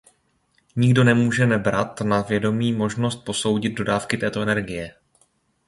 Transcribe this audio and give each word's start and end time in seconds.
Nikdo 0.75 1.03
nemůže 1.03 1.45
nebrat 1.45 2.01
na 2.01 2.21
vědomí 2.21 2.73
možnost 2.73 3.15
posoudit 3.15 3.69
dodávky 3.73 4.17
této 4.17 4.41
energie. 4.41 4.95